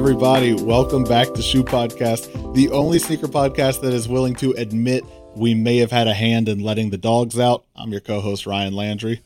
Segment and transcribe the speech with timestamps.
[0.00, 0.54] everybody?
[0.54, 5.04] Welcome back to Shoe Podcast, the only sneaker podcast that is willing to admit
[5.36, 7.66] we may have had a hand in letting the dogs out.
[7.76, 9.20] I'm your co-host Ryan Landry,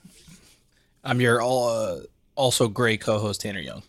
[1.05, 2.01] I'm your all, uh,
[2.35, 3.85] also great co-host Tanner Young.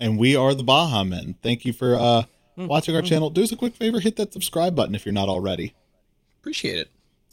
[0.00, 1.34] and we are the Baha Men.
[1.42, 2.22] Thank you for uh,
[2.56, 3.28] watching our channel.
[3.28, 5.74] Do us a quick favor, hit that subscribe button if you're not already.
[6.40, 6.88] Appreciate it.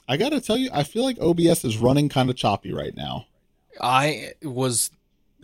[0.09, 3.25] I gotta tell you, I feel like OBS is running kind of choppy right now.
[3.79, 4.91] I was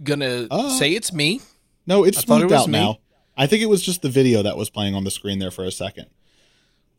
[0.03, 1.39] gonna Uh, say it's me.
[1.87, 2.73] No, it's thought it out me.
[2.73, 2.97] now.
[3.35, 5.65] I think it was just the video that was playing on the screen there for
[5.65, 6.07] a second.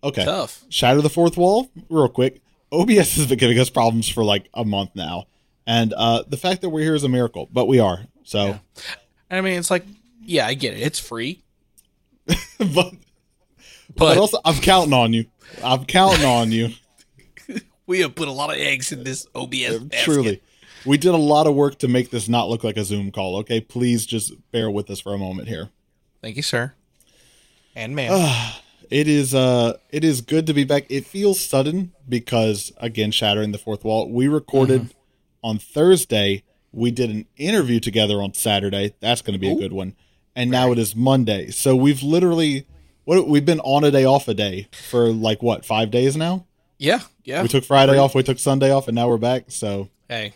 [0.03, 0.25] Okay.
[0.25, 0.65] Tough.
[0.69, 2.43] Shatter the fourth wall, real quick.
[2.73, 5.25] OBS has been giving us problems for like a month now.
[5.67, 8.05] And uh, the fact that we're here is a miracle, but we are.
[8.25, 8.59] So,
[9.31, 9.85] I mean, it's like,
[10.21, 10.81] yeah, I get it.
[10.81, 11.43] It's free,
[12.27, 12.95] but, but
[13.97, 15.27] but also, I'm counting on you.
[15.63, 16.71] I'm counting on you.
[17.87, 19.79] we have put a lot of eggs in this OBS.
[19.79, 20.05] basket.
[20.05, 20.43] Truly.
[20.85, 23.37] We did a lot of work to make this not look like a Zoom call.
[23.37, 23.61] Okay.
[23.61, 25.71] Please just bear with us for a moment here.
[26.25, 26.73] Thank you, sir.
[27.77, 28.53] And man,
[28.91, 30.87] It is uh it is good to be back.
[30.89, 34.11] It feels sudden because again shattering the fourth wall.
[34.11, 34.91] We recorded Mm-hmm.
[35.43, 36.43] on Thursday.
[36.73, 38.95] We did an interview together on Saturday.
[39.01, 39.97] That's going to be a good one.
[40.35, 41.51] And now it is Monday.
[41.51, 42.67] So we've literally
[43.05, 46.47] what we've been on a day off a day for like what, 5 days now?
[46.79, 47.43] yeah, yeah.
[47.43, 49.45] We took Friday off, we took Sunday off and now we're back.
[49.49, 50.33] So hey,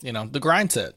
[0.00, 0.94] you know the grind set.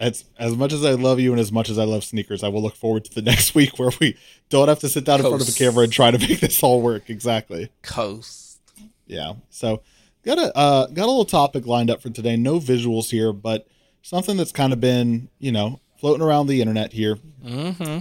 [0.00, 2.48] As as much as I love you and as much as I love sneakers, I
[2.48, 4.16] will look forward to the next week where we
[4.48, 5.58] don't have to sit down in front of Coast.
[5.58, 7.10] camera and try to make this all work.
[7.10, 7.70] Exactly.
[7.82, 8.58] Coast.
[9.06, 9.34] Yeah.
[9.50, 9.82] So
[10.24, 12.36] got a uh, got a little topic lined up for today.
[12.36, 13.68] No visuals here, but
[14.02, 17.18] something that's kind of been you know floating around the internet here.
[17.44, 17.98] Mm-hmm.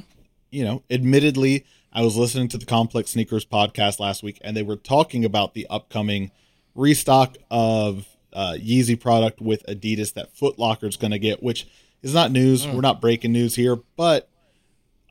[0.52, 4.64] You know, admittedly, I was listening to the Complex Sneakers podcast last week, and they
[4.64, 6.32] were talking about the upcoming
[6.76, 11.68] restock of uh, Yeezy product with Adidas that Foot Locker's going to get, which
[12.02, 12.68] is not news.
[12.68, 14.30] We're not breaking news here, but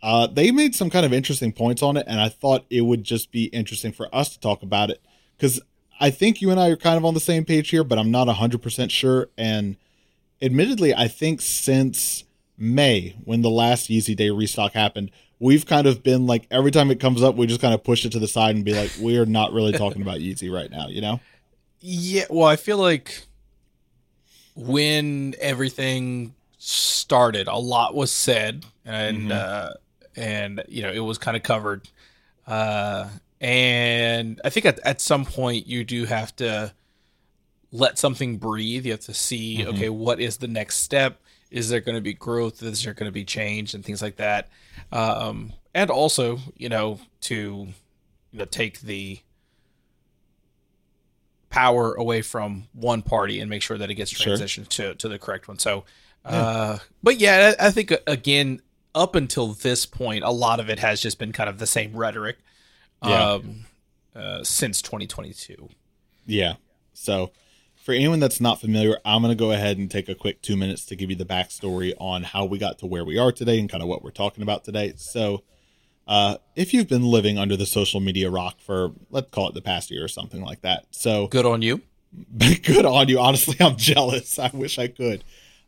[0.03, 3.05] uh, they made some kind of interesting points on it, and I thought it would
[3.05, 5.03] just be interesting for us to talk about it
[5.37, 5.61] because
[6.01, 8.11] I think you and I are kind of on the same page here, but I'm
[8.11, 9.29] not 100% sure.
[9.37, 9.77] And
[10.41, 12.25] admittedly, I think since
[12.57, 15.11] May, when the last Yeezy Day restock happened,
[15.41, 18.05] we've kind of been like every time it comes up, we just kind of push
[18.05, 20.89] it to the side and be like, we're not really talking about Yeezy right now,
[20.89, 21.21] you know?
[21.81, 23.27] Yeah, well, I feel like
[24.55, 29.33] when everything started, a lot was said, and Mhm.
[29.33, 29.75] uh,
[30.17, 31.89] and you know it was kind of covered,
[32.47, 33.09] uh,
[33.41, 36.75] and I think at at some point you do have to
[37.71, 38.87] let something breathe.
[38.87, 39.67] You have to see, Mhm.
[39.75, 41.21] okay, what is the next step?
[41.51, 42.63] Is there going to be growth?
[42.63, 44.49] Is there going to be change and things like that?
[44.93, 47.69] Um, and also, you know, to
[48.33, 49.21] you know take the
[51.51, 54.35] power away from one party and make sure that it gets Sure.
[54.37, 55.59] transitioned to, to the correct one.
[55.59, 55.85] So,
[56.25, 58.61] uh, but yeah, I I think uh, again,
[58.95, 61.95] up until this point, a lot of it has just been kind of the same
[61.97, 62.39] rhetoric
[63.05, 63.33] Yeah.
[63.33, 63.65] um,
[64.15, 65.69] uh, since 2022.
[66.27, 66.55] Yeah.
[66.95, 67.31] So,
[67.85, 70.57] for anyone that's not familiar, I'm going to go ahead and take a quick two
[70.57, 73.59] minutes to give you the backstory on how we got to where we are today
[73.61, 74.93] and kind of what we're talking about today.
[74.97, 75.43] So,
[76.09, 79.63] uh, if you've been living under the social media rock for, let's call it the
[79.63, 80.87] past year or something like that.
[80.91, 81.83] So, Good on you.
[82.63, 83.21] good on you.
[83.21, 84.39] Honestly, I'm jealous.
[84.39, 85.23] I wish I could.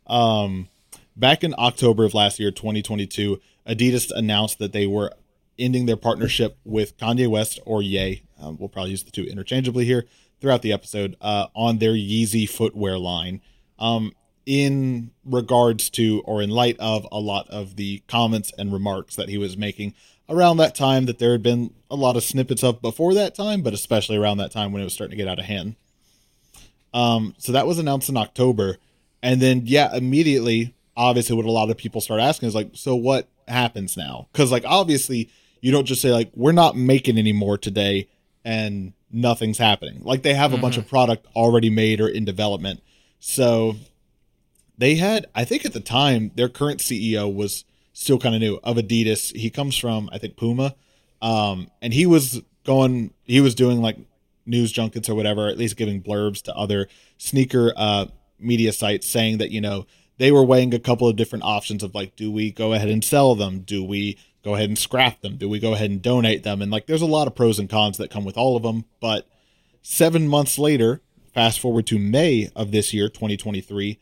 [0.07, 0.67] Um,
[1.15, 5.13] back in October of last year, 2022, Adidas announced that they were
[5.59, 8.23] ending their partnership with Kanye West or Ye.
[8.39, 10.05] Um, we'll probably use the two interchangeably here
[10.39, 13.41] throughout the episode uh, on their Yeezy footwear line.
[13.77, 14.13] Um,
[14.45, 19.29] in regards to or in light of a lot of the comments and remarks that
[19.29, 19.93] he was making
[20.27, 23.61] around that time that there had been a lot of snippets of before that time,
[23.61, 25.75] but especially around that time when it was starting to get out of hand.
[26.93, 28.77] Um, so that was announced in October.
[29.23, 32.95] And then, yeah, immediately, obviously, what a lot of people start asking is like, so
[32.95, 34.27] what happens now?
[34.31, 35.29] Because, like, obviously,
[35.61, 38.09] you don't just say, like, we're not making any more today
[38.43, 40.01] and nothing's happening.
[40.03, 42.81] Like, they have a bunch of product already made or in development.
[43.19, 43.75] So
[44.77, 48.59] they had, I think at the time, their current CEO was still kind of new
[48.63, 49.35] of Adidas.
[49.35, 50.75] He comes from, I think, Puma.
[51.21, 53.97] Um, and he was going, he was doing like
[54.47, 56.87] news junkets or whatever, at least giving blurbs to other
[57.17, 58.07] sneaker uh,
[58.41, 59.85] media sites saying that, you know,
[60.17, 63.03] they were weighing a couple of different options of like, do we go ahead and
[63.03, 63.61] sell them?
[63.61, 65.37] Do we go ahead and scrap them?
[65.37, 66.61] Do we go ahead and donate them?
[66.61, 68.85] And like, there's a lot of pros and cons that come with all of them.
[68.99, 69.27] But
[69.81, 71.01] seven months later,
[71.33, 73.99] fast forward to May of this year, 2023,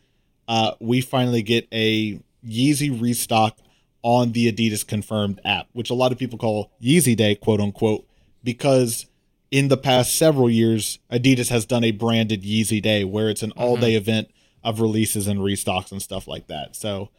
[0.47, 3.57] uh, we finally get a Yeezy restock
[4.01, 8.07] on the Adidas confirmed app, which a lot of people call Yeezy Day, quote unquote,
[8.44, 9.06] because
[9.51, 13.51] in the past several years, Adidas has done a branded Yeezy Day where it's an
[13.54, 14.30] all day event
[14.63, 16.75] of releases and restocks and stuff like that.
[16.75, 17.10] So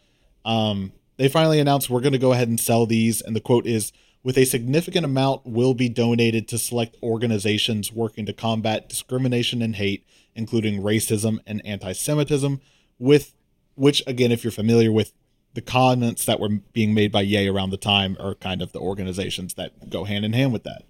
[0.44, 3.67] um, they finally announced we're going to go ahead and sell these, and the quote
[3.67, 3.93] is
[4.23, 9.76] with a significant amount will be donated to select organizations working to combat discrimination and
[9.76, 12.61] hate, including racism and anti-Semitism.
[12.99, 13.35] With
[13.76, 15.15] which, again, if you're familiar with
[15.55, 18.79] the comments that were being made by Ye around the time, are kind of the
[18.79, 20.83] organizations that go hand in hand with that.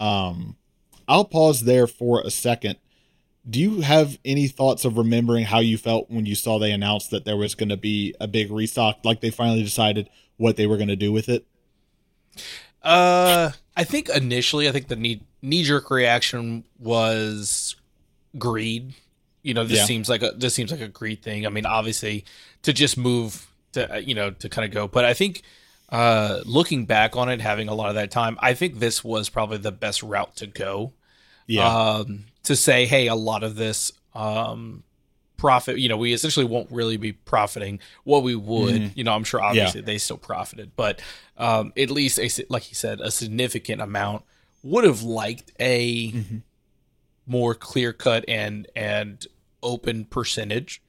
[0.00, 0.56] Um,
[1.06, 2.76] I'll pause there for a second.
[3.48, 7.10] Do you have any thoughts of remembering how you felt when you saw they announced
[7.10, 8.98] that there was going to be a big restock?
[9.04, 10.08] Like they finally decided
[10.38, 11.46] what they were going to do with it?
[12.82, 17.76] Uh, I think initially, I think the knee knee jerk reaction was
[18.38, 18.94] greed.
[19.42, 19.84] You know, this Yeah.
[19.84, 21.46] seems like a this seems like a greed thing.
[21.46, 22.24] I mean, obviously,
[22.62, 25.42] to just move to uh, you know to kind of go, but I think
[25.94, 29.28] uh looking back on it, having a lot of that time, I think this was
[29.28, 30.92] probably the best route to go.
[31.46, 31.68] Yeah.
[31.68, 34.82] Um, to say, hey, a lot of this um
[35.36, 38.74] profit, you know, we essentially won't really be profiting what we would.
[38.82, 38.96] Mhm.
[38.96, 41.00] You know, I'm sure obviously they still profited, but
[41.36, 44.24] um, at least a, like he said, a significant amount
[44.62, 46.42] would have liked a Mhm.
[47.26, 49.26] more clear cut and and
[49.62, 50.80] open percentage.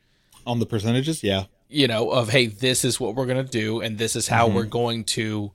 [0.48, 1.46] On the percentages, yeah.
[1.68, 4.54] You know, of hey, this is what we're gonna do, and this is how Mhm.
[4.54, 5.52] we're going to,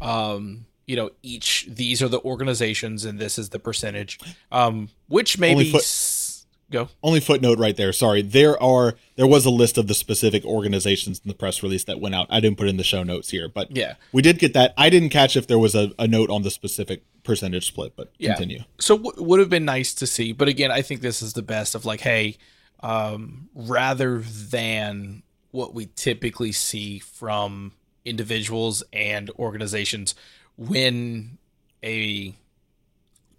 [0.00, 4.18] um, you know, each these are the organizations, and this is the percentage.
[4.52, 6.88] Um, which maybe foot- s- go.
[7.02, 7.92] Only footnote right there.
[7.92, 8.22] Sorry.
[8.22, 12.00] There are there was a list of the specific organizations in the press release that
[12.00, 12.26] went out.
[12.28, 13.94] I didn't put in the show notes here, but Yeah.
[14.12, 14.74] we did get that.
[14.76, 18.12] I didn't catch if there was a, a note on the specific percentage split, but
[18.18, 18.34] Yeah.
[18.34, 18.64] continue.
[18.80, 21.42] So w- would have been nice to see, but again, I think this is the
[21.42, 22.36] best of like, hey,
[22.80, 25.22] um, rather than
[25.56, 27.72] what we typically see from
[28.04, 30.14] individuals and organizations
[30.56, 31.38] when
[31.82, 32.34] a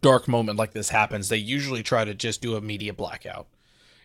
[0.01, 3.47] dark moment like this happens, they usually try to just do a media blackout.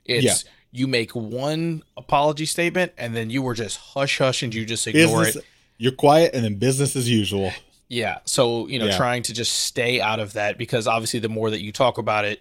[0.04, 0.50] It's Yeah.
[0.72, 4.86] you make one apology statement and then you were just hush hush and you just
[4.86, 5.44] ignore Business, it.
[5.78, 7.52] you're quiet and then business as usual.
[7.88, 8.18] Yeah.
[8.24, 8.96] So, you know, Yeah.
[8.96, 12.24] trying to just stay out of that because obviously the more that you talk about
[12.24, 12.40] it,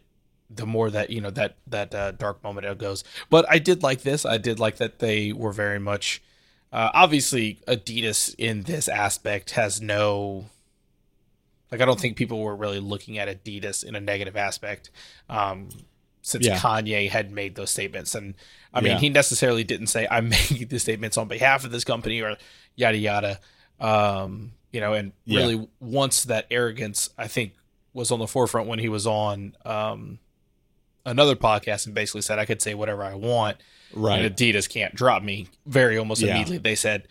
[0.53, 3.03] the more that, you know, that that uh, dark moment goes.
[3.29, 4.25] But I did like this.
[4.25, 6.21] I did like that they were very much
[6.73, 10.45] uh, obviously Adidas in this aspect has no
[11.71, 14.89] like I don't think people were really looking at Adidas in a negative aspect.
[15.29, 15.69] Um
[16.23, 16.57] since Yeah.
[16.59, 18.35] Kanye had made those statements and
[18.73, 18.99] I mean Yeah.
[18.99, 22.37] he necessarily didn't say I'm making the statements on behalf of this company or
[22.75, 23.39] yada yada.
[23.79, 25.39] Um, you know, and Yeah.
[25.39, 27.53] really once that arrogance I think
[27.93, 30.19] was on the forefront when he was on um
[31.05, 33.57] another podcast and basically said I could say whatever I want
[33.93, 34.21] Right.
[34.23, 35.47] and Adidas can't drop me.
[35.65, 36.31] Very almost Yeah.
[36.35, 37.07] immediately they said,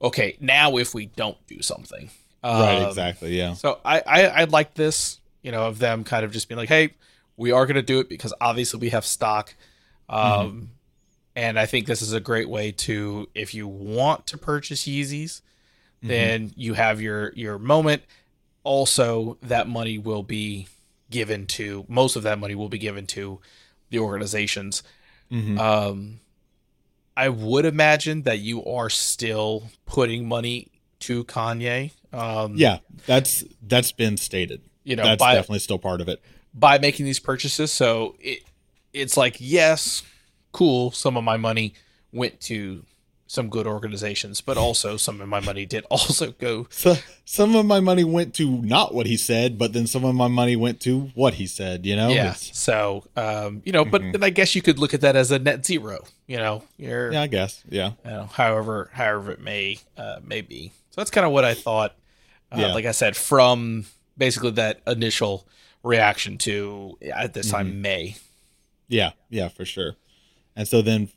[0.00, 2.10] Okay, now if we don't do something.
[2.44, 3.36] right, Um, exactly.
[3.36, 3.54] Yeah.
[3.54, 6.68] so I, I I like this, you know, of them kind of just being like,
[6.68, 6.90] hey,
[7.36, 9.54] we are going to do it because obviously we have stock,
[10.08, 10.64] um, Mm-hmm.
[11.36, 15.40] and I think this is a great way to if you want to purchase Yeezys,
[16.02, 18.02] then you have your your moment.
[18.64, 20.66] Also, that money will be
[21.10, 23.40] given to most of that money will be given to
[23.90, 24.82] the organizations.
[25.30, 25.58] Mhm.
[25.58, 26.20] Um,
[27.16, 30.68] I would imagine that you are still putting money
[31.00, 31.90] to Kanye.
[32.12, 34.62] Um, yeah, that's that's been stated.
[34.84, 36.20] you know, that's by definitely still part of it.
[36.54, 37.72] by making these purchases.
[37.72, 38.42] So it
[38.94, 40.02] it's like yes,
[40.52, 40.90] cool.
[40.92, 41.74] Some of my money
[42.12, 42.84] went to
[43.30, 46.66] some good organizations, but also some of my money did also go.
[46.70, 46.94] So
[47.26, 50.28] some of my money went to not what he said, but then some of my
[50.28, 51.84] money went to what he said.
[51.86, 52.08] You know.
[52.08, 52.30] yeah.
[52.30, 54.24] It's- So um, you know, but Mhm.
[54.24, 56.04] I guess you could look at that as a net zero.
[56.26, 57.62] You know, you're yeah, I guess.
[57.68, 57.92] Yeah.
[58.04, 60.72] you know, however however it may uh, may be.
[60.90, 61.94] So that's kind of what I thought.
[62.50, 62.72] Uh, Yeah.
[62.74, 63.84] Like I said, from
[64.16, 65.46] basically that initial
[65.82, 68.16] reaction to at this time May.
[68.88, 69.96] Yeah, yeah, for sure.
[70.56, 71.10] And so then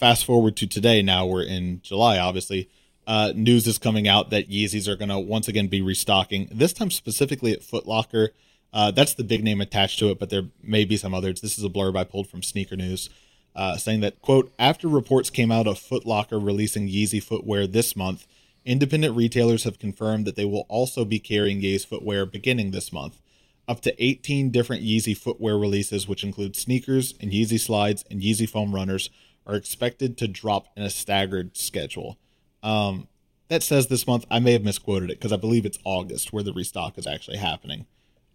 [0.00, 2.70] fast forward to today, now we're in July, obviously.
[3.06, 6.72] Uh, news is coming out that Yeezys are going to once again be restocking, this
[6.72, 8.30] time specifically at Foot Locker.
[8.72, 11.42] Uh, that's the big name attached to it, but there may be some others.
[11.42, 13.10] This is a blurb I pulled from Sneaker News
[13.54, 17.94] uh, saying that, quote, after reports came out of Foot Locker releasing Yeezy footwear this
[17.94, 18.26] month,
[18.64, 23.20] independent retailers have confirmed that they will also be carrying Yeezy footwear beginning this month
[23.68, 28.48] up to 18 different Yeezy footwear releases, which include sneakers and Yeezy slides and Yeezy
[28.48, 29.10] foam runners,
[29.46, 32.18] are expected to drop in a staggered schedule.
[32.62, 33.08] Um,
[33.48, 34.26] that says this month.
[34.30, 37.38] I may have misquoted it because I believe it's August where the restock is actually
[37.38, 37.86] happening.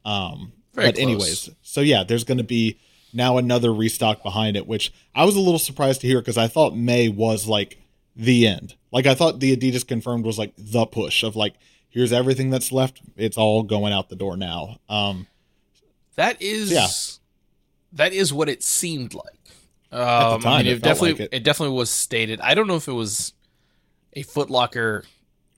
[0.04, 1.04] Um, Very but close.
[1.04, 2.78] anyways, so yeah, there's going to be
[3.14, 6.48] now another restock behind it, which I was a little surprised to hear because I
[6.48, 7.80] thought May was like
[8.16, 8.76] the end.
[8.92, 11.54] Like I thought the Adidas confirmed was like the push of like
[11.90, 13.02] here's everything that's left.
[13.16, 14.80] It's all going out the door now.
[14.90, 15.28] Um,
[16.16, 16.88] That is Yeah.
[17.94, 19.32] that is what it seemed like.
[19.92, 21.30] Um, the I mean, it it, definitely like it.
[21.32, 21.44] it.
[21.44, 22.42] definitely was stated.
[22.42, 23.34] I don't know if it was
[24.14, 25.04] a Footlocker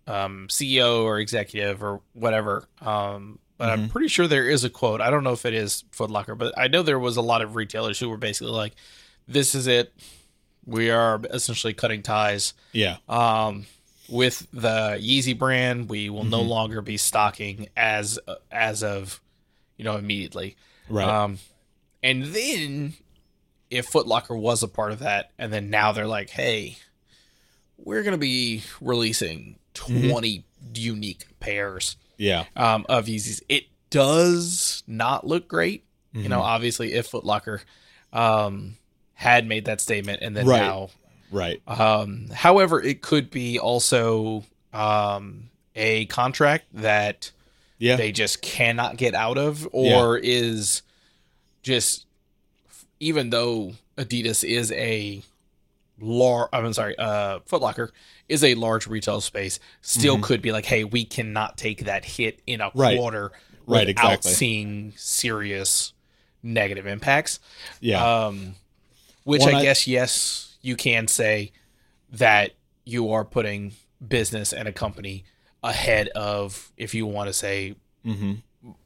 [0.07, 2.67] um, CEO or executive or whatever.
[2.81, 3.91] Um, but I'm Mhm.
[3.91, 5.01] pretty sure there is a quote.
[5.01, 7.55] I don't know if it is Footlocker, but I know there was a lot of
[7.55, 8.73] retailers who were basically like,
[9.27, 9.93] "This is it.
[10.65, 12.97] We are essentially cutting ties." Yeah.
[13.09, 13.65] um,
[14.09, 16.47] with the Yeezy brand, we will no Mhm.
[16.47, 18.17] longer be stocking as
[18.51, 19.19] as of
[19.77, 20.55] you know immediately.
[20.87, 21.07] Right.
[21.07, 21.39] Um,
[22.01, 22.93] and then
[23.69, 26.77] if Footlocker was a part of that, and then now they're like, hey,
[27.77, 30.09] we're gonna be releasing Mhm.
[30.09, 30.43] 20
[30.73, 32.45] unique pairs yeah.
[32.55, 33.41] um, of Yeezys.
[33.47, 35.83] It does not look great.
[36.13, 36.43] You know, Mhm.
[36.45, 37.61] obviously, if Footlocker
[38.13, 38.77] um,
[39.13, 40.61] had made that statement, and then Right.
[40.61, 40.89] now
[41.29, 41.61] Right.
[41.67, 47.31] um, however, it could be also um, a contract that
[47.79, 47.95] Yeah.
[47.97, 50.81] they just cannot get out of, or is
[51.63, 52.05] just
[52.99, 55.21] even though Adidas is a
[55.99, 57.89] large, I'm sorry, uh, Footlocker
[58.29, 60.23] is a large retail space, still Mhm.
[60.23, 62.97] could be like, hey, we cannot take that hit in a Right.
[62.97, 63.31] quarter
[63.65, 64.31] Right, without exactly.
[64.33, 65.93] seeing serious
[66.43, 67.39] negative impacts.
[67.81, 68.25] yeah.
[68.25, 68.55] Um,
[69.23, 71.51] which Well, I I- guess, yes, you can say
[72.11, 72.53] that
[72.85, 73.73] you are putting
[74.07, 75.25] business and a company
[75.63, 78.35] ahead of, if you want to say, hmm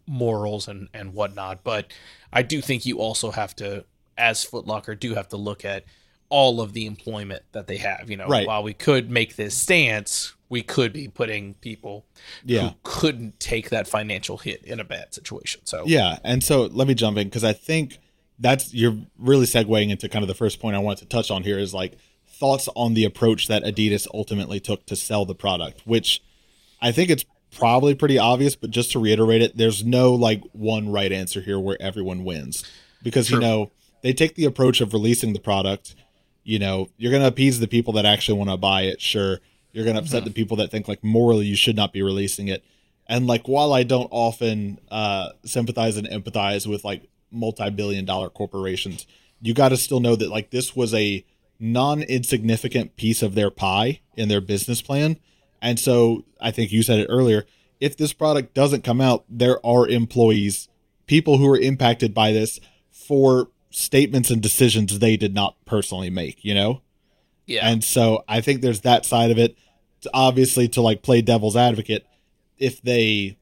[0.08, 1.64] morals and, and whatnot.
[1.64, 1.92] But
[2.34, 3.86] I do think you also have to,
[4.22, 5.84] as Footlocker, do have to look at
[6.30, 8.10] all of the employment that they have.
[8.10, 8.48] You know, Right.
[8.48, 12.06] while we could make this stance, we could be putting people
[12.46, 12.70] Yeah.
[12.70, 15.62] who couldn't take that financial hit in a bad situation.
[15.66, 17.98] So, Yeah, and so let me jump in because I think
[18.40, 21.44] that's you're really segueing into kind of the first point I wanted to touch on
[21.44, 21.98] here is like
[22.28, 26.22] thoughts on the approach that Adidas ultimately took to sell the product, which
[26.82, 30.90] I think it's probably pretty obvious, but just to reiterate it, there's no like one
[30.90, 32.64] right answer here where everyone wins.
[33.04, 33.72] Because you know,
[34.02, 35.96] they take the approach of releasing the product,
[36.44, 39.40] you know, you're going to appease the people that actually want to buy it, sure.
[39.72, 42.48] You're going to upset the people that think like morally you should not be releasing
[42.50, 42.64] it.
[43.08, 49.08] And like while I don't often uh sympathize and empathize with like multi-billion dollar corporations,
[49.42, 51.26] you got to still know that like this was a
[51.60, 55.18] non-insignificant piece of their pie in their business plan.
[55.62, 57.46] And so I think you said it earlier,
[57.80, 60.70] if this product doesn't come out, there are employees,
[61.06, 62.60] people who are impacted by this
[62.92, 66.82] for statements and decisions they did not personally make, you know?
[67.52, 67.68] yeah.
[67.68, 69.58] And so I think there's that side of it.
[70.14, 72.06] Obviously, to like play devil's advocate,
[72.58, 73.38] if they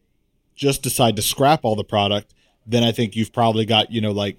[0.55, 2.33] just decide to scrap all the product,
[2.65, 4.37] then I think you've probably got, you know, like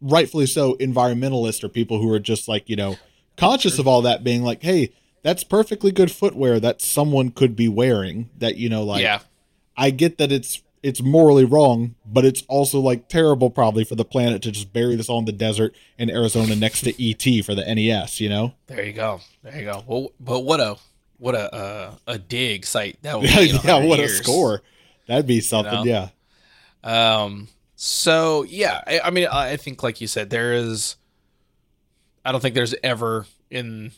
[0.00, 2.96] rightfully so, environmentalists or people who are just like, you know,
[3.36, 4.92] conscious of all that being like, hey,
[5.22, 9.20] that's perfectly good footwear that someone could be wearing that, you know, like yeah.
[9.76, 14.04] I get that it's it's morally wrong, but it's also like terrible probably for the
[14.04, 17.54] planet to just bury this all in the desert in Arizona next to ET for
[17.54, 18.54] the NES, you know?
[18.66, 19.20] There you go.
[19.42, 19.84] There you go.
[19.86, 20.76] Well, but what a
[21.18, 23.28] what a uh, a dig site that would be.
[23.28, 24.62] Yeah, in yeah, 100 what a score.
[25.06, 26.08] That'd be something, know?
[26.84, 27.22] yeah.
[27.22, 27.48] Um.
[27.76, 30.96] So yeah, I, I mean, I think like you said, there is.
[32.24, 33.92] I don't think there's ever in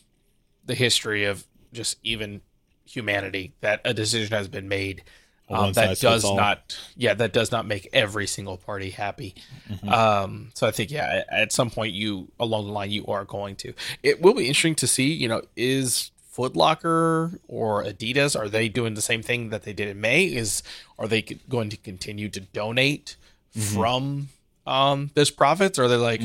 [0.66, 2.42] the history of just even
[2.84, 5.02] humanity that a decision has been made
[5.50, 9.34] um, that does not yeah that does not make every single party happy.
[9.70, 9.90] Mhm.
[9.92, 13.54] um so i think yeah at- some point you along the line you are going
[13.56, 13.72] to.
[14.02, 18.94] It will be interesting to see you know is Footlocker or Adidas are they doing
[18.94, 20.24] the same thing that they did in May?
[20.24, 20.62] Is
[20.98, 23.16] are they going to continue to donate
[23.56, 23.62] Mhm.
[23.74, 24.28] from
[24.66, 25.78] um this profits?
[25.78, 26.22] Or are they like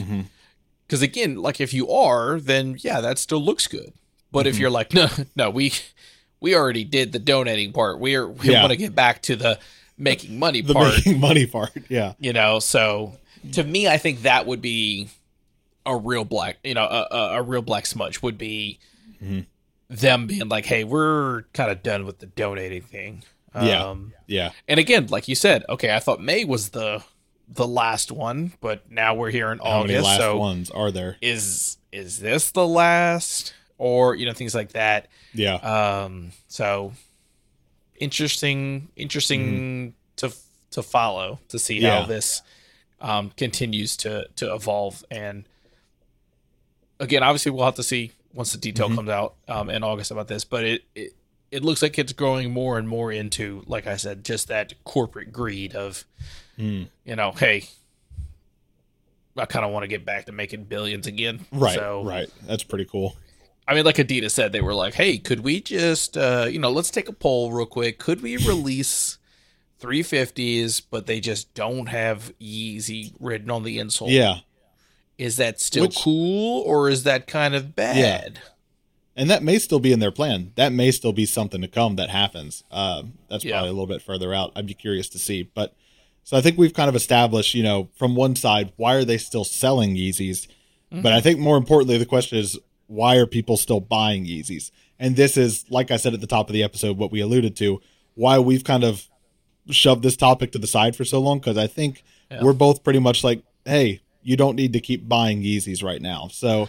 [0.88, 3.94] because again like if you are then yeah that still looks good.
[4.32, 4.60] But if Mhm.
[4.60, 5.74] you're like no no we
[6.42, 8.62] we already did the donating part we are we Yeah.
[8.62, 9.60] want to get back to the
[9.98, 12.14] making money The part making money part, yeah.
[12.20, 13.18] you know so
[13.54, 15.10] to me i think that would be
[15.86, 18.80] a real black you know a, a, a real black smudge would be
[19.24, 19.46] Mhm.
[19.90, 23.86] them being like hey we're kind of done with the donating thing Yeah.
[23.88, 24.52] um Yeah.
[24.68, 27.04] and again like you said okay i thought may was the
[27.52, 29.72] the last one but now we're here in August.
[29.74, 31.18] How many last so ones are there?
[31.22, 35.56] is is this the last or you know things like that Yeah.
[35.56, 36.94] um so
[38.00, 40.32] interesting interesting to
[40.72, 41.86] to follow to see Mm-hmm.
[41.86, 42.02] Yeah.
[42.02, 42.42] how this
[43.02, 45.46] um continues to to evolve and
[47.00, 48.96] again obviously we'll have to see once the detail Mhm.
[48.96, 51.14] comes out um in august about this but it, it
[51.52, 55.32] it looks like it's growing more and more into like i said just that corporate
[55.32, 56.06] greed of
[56.58, 56.90] Mm.
[57.06, 57.64] you know hey
[59.38, 61.76] i kind of want to get back to making billions again Right.
[61.76, 62.30] so Right.
[62.46, 63.16] That's pretty cool.
[63.70, 66.72] I mean, like Adidas said, they were like, "Hey, could we just, uh, you know,
[66.72, 68.00] let's take a poll real quick.
[68.00, 69.20] Could we release
[69.80, 74.10] 350s, but they just don't have Yeezy written on the insole?
[74.12, 74.40] Yeah.
[75.18, 78.40] Is that still Which- cool or is that kind of bad?
[79.16, 80.54] and that may still be in their plan.
[80.56, 82.64] That may still be something to come that happens.
[82.72, 83.56] Uh, that's Yeah.
[83.56, 84.54] probably a little bit further out.
[84.56, 85.44] I'd be curious to see.
[85.44, 85.74] But
[86.24, 89.18] so I think we've kind of established, you know, from one side, why are they
[89.18, 90.48] still selling Yeezys?
[90.90, 92.58] But I think more importantly, the question is,
[92.90, 94.72] why are people still buying Yeezys?
[94.98, 97.56] And this is, like I said at the top of the episode, what we alluded
[97.58, 97.80] to,
[98.16, 99.08] why we've kind of
[99.70, 101.40] shoved this topic to the side for so long.
[101.40, 102.44] Because I think Yeah.
[102.44, 106.30] we're both pretty much like, hey, you don't need to keep buying Yeezys right now.
[106.32, 106.68] So,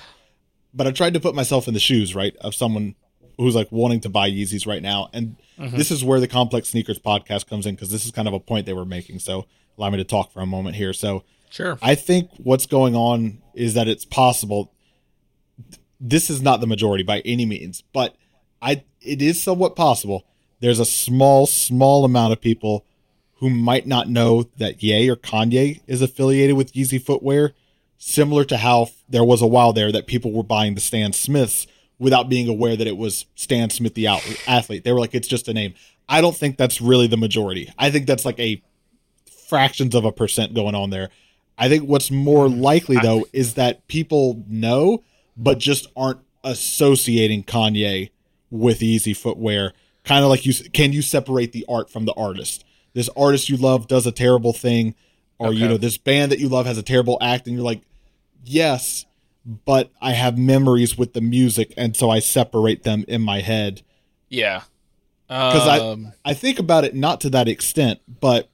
[0.74, 2.94] but I tried to put myself in the shoes, right, of someone
[3.38, 5.08] who's like wanting to buy Yeezys right now.
[5.14, 5.76] And mm-hmm.
[5.76, 8.40] this is where the Complex Sneakers podcast comes in because this is kind of a
[8.40, 9.18] point they were making.
[9.20, 9.46] So,
[9.78, 10.92] allow me to talk for a moment here.
[10.92, 11.78] So, Sure.
[11.82, 14.72] I think what's going on is that it's possible.
[16.00, 18.16] This is not the majority by any means, but
[18.62, 20.24] I it is somewhat possible.
[20.60, 22.84] There's a small, small amount of people
[23.36, 27.54] who might not know that Ye or Kanye is affiliated with Yeezy footwear,
[27.96, 31.66] similar to how there was a while there that people were buying the Stan Smiths
[31.98, 34.84] without being aware that it was Stan Smith the out- athlete.
[34.84, 35.74] They were like, it's just a name.
[36.08, 37.72] I don't think that's really the majority.
[37.78, 38.62] I think that's like a
[39.48, 41.10] fractions of a percent going on there.
[41.56, 42.60] I think what's more hmm.
[42.60, 45.02] likely though is that people know,
[45.36, 48.10] but just aren't associating Kanye
[48.50, 49.72] with Yeezy Footwear.
[50.04, 52.64] Kind of like you, can you separate the art from the artist?
[52.94, 54.94] This artist you love does a terrible thing,
[55.38, 57.82] or you know this band that you love has a terrible act, and you're like,
[58.44, 59.06] yes,
[59.64, 63.82] but I have memories with the music, and so I separate them in my head.
[64.28, 64.62] Yeah.
[65.28, 68.50] Because I, Um, I think about it not to that extent, but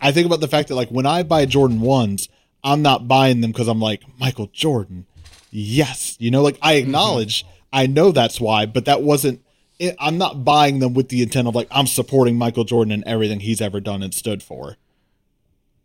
[0.00, 2.28] I think about the fact that like when I buy Jordan ones,
[2.62, 5.06] I'm not buying them because I'm like Michael Jordan.
[5.54, 9.42] Yes, you know, like I acknowledge, I know that's why, but that wasn't.
[9.78, 13.04] It, I'm not buying them with the intent of like I'm supporting Michael Jordan and
[13.04, 14.76] everything he's ever done and stood for.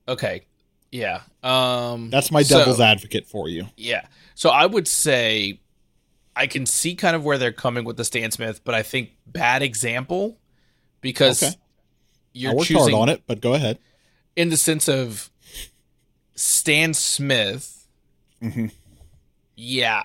[0.07, 0.43] okay.
[0.89, 1.21] Yeah.
[1.43, 3.65] Um, That's my so- devil's advocate for you.
[3.75, 4.05] Yeah.
[4.35, 5.59] So I would say
[6.33, 9.09] I can see kind of where they're coming with the Stan Smith, but I think
[9.25, 10.37] bad example
[11.01, 11.55] because Okay.
[12.33, 13.79] you're I worked choosing hard on it, but go ahead.
[14.37, 15.29] in the sense of
[16.35, 17.85] Stan Smith.
[18.41, 18.71] Mhm.
[19.57, 20.03] Yeah,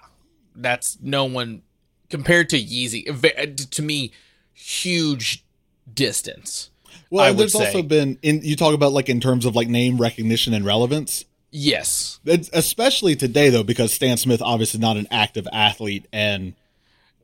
[0.56, 1.62] that's no one
[2.10, 3.70] compared to Yeezy.
[3.70, 4.12] To me,
[4.52, 5.44] huge
[5.92, 6.70] distance.
[7.10, 9.54] Well, I and would there's also been in you talk about like in terms of
[9.54, 11.26] like name recognition and relevance.
[11.50, 12.18] Yes.
[12.24, 16.54] It's, especially today though because Stan Smith obviously not an active athlete and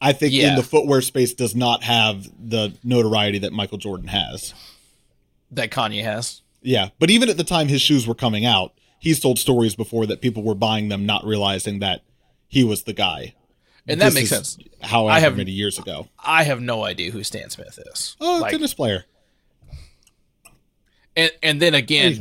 [0.03, 0.51] I think Yeah.
[0.51, 4.53] in the footwear space does not have the notoriety that Michael Jordan has.
[5.51, 6.43] That Kanye has.
[6.61, 10.05] Yeah, but even at the time his shoes were coming out, he's told stories before
[10.07, 12.03] that people were buying them not realizing that
[12.49, 13.35] he was the guy.
[13.87, 14.59] And that This makes sense.
[14.83, 16.09] However I have- many years ago.
[16.19, 18.17] I have no idea who Stan Smith is.
[18.21, 19.05] Oh, Like, tennis player.
[21.17, 22.19] and and then again,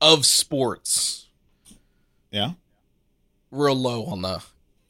[0.00, 1.26] of sports,
[2.30, 2.52] Yeah,
[3.50, 4.42] real low on the.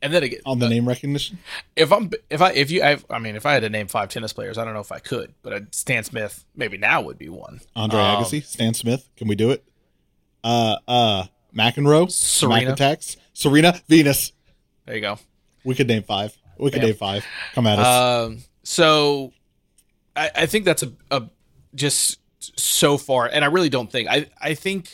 [0.02, 1.38] And then again, on the name recognition.
[1.76, 4.08] if I'm if I if you I, I mean if I had to name five
[4.08, 7.28] tennis players, I don't know if I could, but Stan Smith maybe now would be
[7.28, 7.60] one.
[7.76, 9.08] Andre Um, Agassi, Stan Smith.
[9.16, 9.62] Can we do it?
[10.42, 12.72] Uh, uh, McEnroe, Serena.
[12.74, 14.32] McAttacks, Serena, Venus.
[14.90, 15.20] There you go.
[15.64, 16.36] We could name five.
[16.58, 17.24] We could name five.
[17.54, 17.86] Come at us.
[17.86, 19.32] Um, so
[20.16, 21.22] I, I think that's a, a
[21.76, 22.18] just
[22.58, 24.90] so far, and I really don't think I I think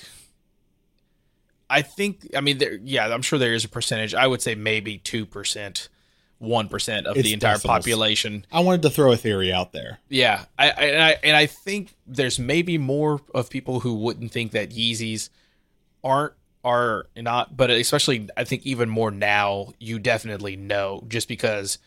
[1.71, 4.15] I think I mean there yeah I'm sure there is a percentage.
[4.15, 5.89] I would say maybe two percent,
[6.37, 7.79] one percent of It's the entire decimals.
[7.79, 8.45] population.
[8.53, 10.01] I wanted to throw a theory out there.
[10.11, 14.31] Yeah, I, I and I and I think there's maybe more of people who wouldn't
[14.31, 15.31] think that Yeezys
[16.05, 16.35] aren't
[16.67, 19.73] are not, but especially I think even more now.
[19.79, 21.79] You definitely know just because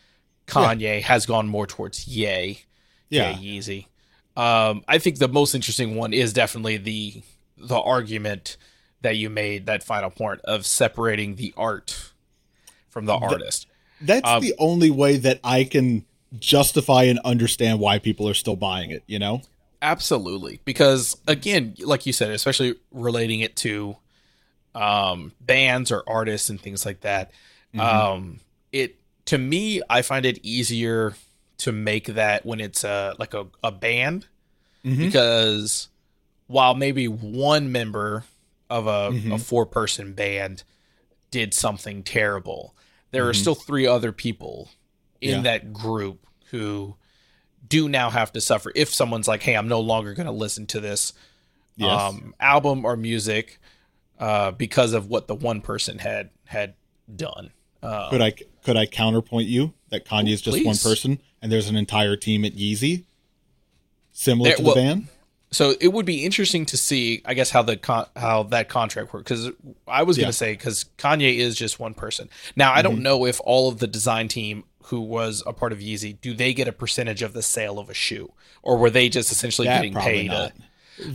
[0.47, 2.59] Kanye has gone more towards Yay,
[3.09, 3.37] Yeah.
[3.37, 3.85] Yay Yeezy.
[4.35, 7.21] Um, I think the most interesting one is definitely the
[7.57, 8.57] the argument
[9.01, 12.11] that you made that final point of separating the art
[12.89, 13.67] from the artist.
[14.01, 16.05] That's Um, the only way that I can
[16.39, 19.41] justify and understand why people are still buying it, you know?
[19.81, 23.97] Absolutely, because again, like you said, especially relating it to
[24.75, 27.31] um, bands or artists and things like that.
[27.77, 28.39] Um,
[28.71, 31.15] it to me, I find it easier
[31.59, 34.25] to make that when it's a like a, a band
[34.85, 34.97] Mhm.
[34.97, 35.89] because
[36.47, 38.23] while maybe one member
[38.69, 39.41] of a, a Mhm.
[39.41, 40.63] four person band
[41.31, 42.73] did something terrible,
[43.11, 43.39] there are Mhm.
[43.41, 44.69] still three other people
[45.21, 45.41] in Yeah.
[45.41, 46.95] that group who
[47.67, 50.65] do now have to suffer if someone's like, "Hey, I'm no longer going to listen
[50.67, 51.13] to this
[51.75, 51.89] Yes.
[52.01, 53.59] um, album or music
[54.19, 56.73] uh, because of what the one person had had
[57.15, 57.51] done."
[57.81, 61.69] Uh, could I could I counterpoint you that Kanye is just one person and there's
[61.69, 63.05] an entire team at Yeezy
[64.11, 65.07] similar There- to well- the band?
[65.51, 69.13] so it would be interesting to see, I guess, how the con- how that contract
[69.13, 69.27] worked.
[69.27, 69.49] Because
[69.87, 70.23] I was Yeah.
[70.23, 72.29] going to say, because Kanye is just one person.
[72.55, 75.79] Now, I don't know if all of the design team who was a part of
[75.79, 79.07] Yeezy, do they get a percentage of the sale of a shoe, or were they
[79.09, 80.31] just essentially That getting paid?
[80.31, 80.51] A,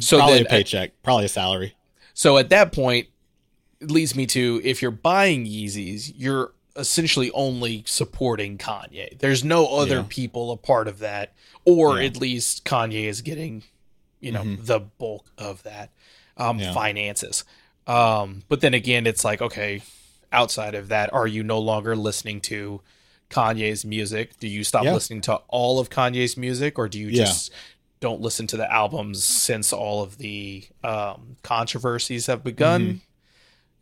[0.01, 1.75] so probably then, a paycheck, probably a salary.
[2.15, 3.09] So at that point,
[3.81, 9.19] it leads me to if you're buying Yeezys, you're essentially only supporting Kanye.
[9.19, 10.07] There's no other Yeah.
[10.09, 12.07] people a part of that, or Yeah.
[12.07, 13.63] at least Kanye is getting,
[14.21, 14.67] you know, Mhm.
[14.67, 15.91] the bulk of that
[16.37, 16.73] um, Yeah.
[16.73, 17.45] finances.
[17.87, 19.83] Um, but then again, it's like okay,
[20.33, 22.81] outside of that, are you no longer listening to
[23.31, 24.39] Kanye's music?
[24.41, 27.53] Do you stop listening to all of Kanye's music, or do you just
[28.01, 32.97] don't listen to the albums since all of the um, controversies have begun Mm-hmm.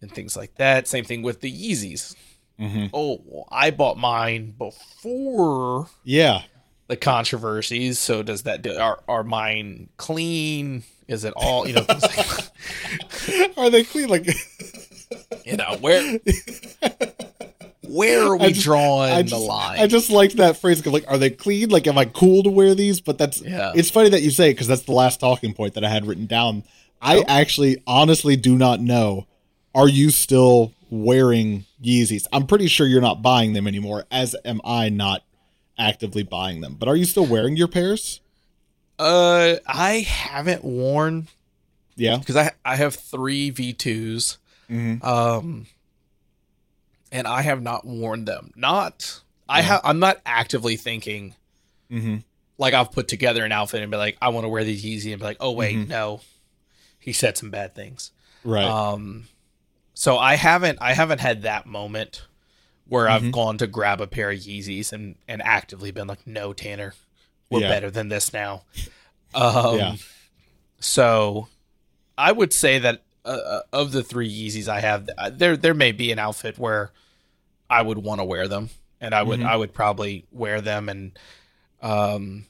[0.03, 0.87] and things like that?
[0.88, 2.14] Same thing with the Yeezys.
[2.59, 6.42] hmm Oh, I bought mine before Yeah,
[6.88, 7.98] the controversies.
[7.98, 10.85] So does that do, are are mine clean?
[11.09, 11.85] Is it all you know?
[11.88, 14.09] like- are they clean?
[14.09, 14.27] Like
[15.44, 16.18] you know where
[17.93, 19.79] where are we just- drawing I the just, line?
[19.81, 20.85] I just like that phrase.
[20.87, 21.69] Like, are they clean?
[21.71, 23.01] Like, am I cool to wear these?
[23.01, 23.73] But that's Yeah.
[23.75, 26.07] It's funny that you say it because that's the last talking point that I had
[26.07, 26.65] written down.
[27.01, 29.27] I actually, honestly, do not know.
[29.75, 32.27] Are you still wearing Yeezys?
[32.33, 34.05] I'm pretty sure you're not buying them anymore.
[34.11, 35.23] As am I not
[35.79, 36.77] actively buying them.
[36.79, 38.21] But are you still wearing your pairs?
[38.99, 41.27] uh, I haven't worn
[41.97, 42.19] Yeah.
[42.19, 44.39] because I I have three V twos.
[44.71, 45.05] Mm-hmm.
[45.05, 45.67] Um,
[47.12, 48.51] and I have not worn them.
[48.57, 49.81] Not I have.
[49.85, 51.35] I'm not actively thinking
[51.90, 52.16] Mm-hmm.
[52.59, 55.11] like I've put together an outfit and be like, I want to wear these Yeezy
[55.12, 55.88] and be like, oh wait, Mhm.
[55.88, 56.20] no,
[56.98, 58.12] he said some bad things.
[58.44, 58.64] Right.
[58.64, 59.27] Um,
[59.94, 62.27] so I haven't I haven't had that moment
[62.88, 63.33] where I've Mhm.
[63.33, 66.94] gone to grab a pair of Yeezys and and actively been like, no, Tanner,
[67.51, 67.68] we're Yeah.
[67.68, 68.64] better than this now.
[69.35, 69.96] Um, Yeah.
[70.81, 71.48] So
[72.18, 75.75] I would say that uh, uh, of the three Yeezys I have, uh, there there
[75.75, 76.91] may be an outfit where
[77.71, 79.47] I would want to wear them, and I would Mhm.
[79.47, 81.19] I would probably wear them, and
[81.83, 82.47] um,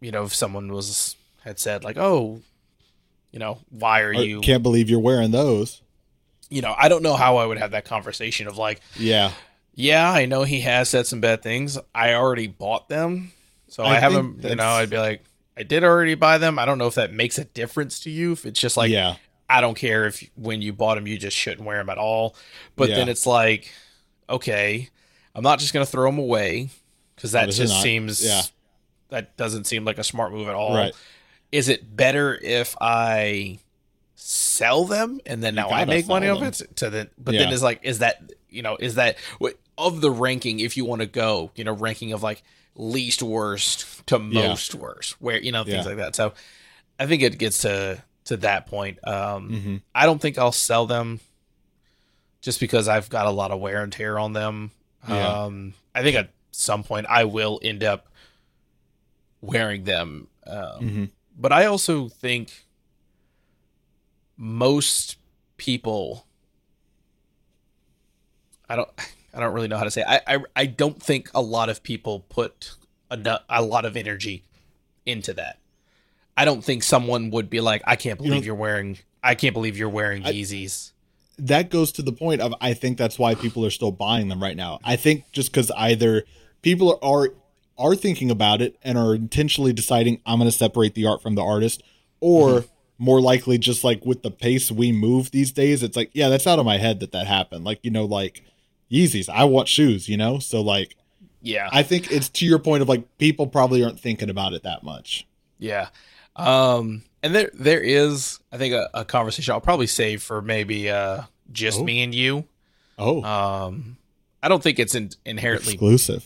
[0.00, 2.40] you know, if someone was had said like, oh,
[3.30, 4.40] you know, why are I you?
[4.40, 5.80] can't believe you're wearing those.
[6.50, 9.32] You know, I don't know how I would have that conversation of like, Yeah.
[9.74, 11.78] yeah, I know he has said some bad things.
[11.94, 13.32] I already bought them,
[13.68, 14.44] so I, I haven't.
[14.44, 15.24] You know, I'd be like,
[15.56, 16.58] I did already buy them.
[16.58, 18.32] I don't know if that makes a difference to you.
[18.32, 19.16] If it's just like, yeah.
[19.52, 22.34] I don't care if when you bought them, you just shouldn't wear them at all.
[22.76, 22.96] But Yeah.
[22.96, 23.70] then it's like,
[24.28, 24.88] okay,
[25.34, 26.70] I'm not just gonna throw them away
[27.16, 27.82] because that just not.
[27.82, 28.42] seems, Yeah.
[29.10, 30.74] that doesn't seem like a smart move at all.
[30.74, 30.94] Right.
[31.50, 33.58] Is it better if I
[34.14, 36.76] sell them and then You now I make money sell off it?
[36.76, 40.10] To the, but then it's like, is that you know, is that what- of the
[40.10, 40.60] ranking?
[40.60, 42.42] If you want to go, you know, ranking of like
[42.76, 44.48] least worst to Yeah.
[44.48, 45.82] most worst, where you know things Yeah.
[45.84, 46.14] like that.
[46.16, 46.32] So
[47.00, 48.98] I think it gets to to that point.
[49.06, 49.76] Um, Mm-hmm.
[49.94, 51.20] I don't think I'll sell them
[52.40, 54.70] just because I've got a lot of wear and tear on them.
[55.08, 55.44] Yeah.
[55.44, 58.08] Um, I think at some point I will end up
[59.40, 60.28] wearing them.
[60.46, 61.04] Um, Mm-hmm.
[61.38, 62.66] But I also think
[64.36, 65.16] most
[65.56, 66.26] people,
[68.68, 68.88] I don't,
[69.34, 70.02] I don't really know how to say.
[70.02, 70.06] It.
[70.08, 72.74] I, I, I don't think a lot of people put
[73.10, 74.44] a, a lot of energy
[75.06, 75.58] into that.
[76.36, 79.52] I don't think someone would be like, I can't believe you are wearing, I can't
[79.54, 80.92] believe you're wearing I- Yeezys.
[81.38, 84.42] that goes to the point of I think that's why people are still buying them
[84.42, 84.78] right now.
[84.84, 86.24] I think just because either
[86.62, 87.30] people are
[87.78, 91.34] are thinking about it and are intentionally deciding I'm going to separate the art from
[91.34, 91.82] the artist,
[92.20, 92.66] or Mm-hmm.
[93.04, 96.46] more likely just like with the pace we move these days, it's like yeah, that's
[96.46, 97.64] out of my head that that happened.
[97.64, 98.42] Like you know, like
[98.90, 100.94] Yeezys, I want shoes, you know, so like
[101.40, 101.68] Yeah.
[101.72, 104.82] I think it's to your point of like people probably aren't thinking about it that
[104.84, 105.26] much.
[105.58, 105.88] Yeah.
[106.36, 110.90] Um, and there there is, I think, a, a conversation I'll probably save for maybe
[110.90, 111.84] uh, just Oh.
[111.84, 112.44] me and you.
[112.98, 113.96] Oh, Um,
[114.42, 115.74] I don't think it's in, inherently.
[115.74, 116.24] exclusive.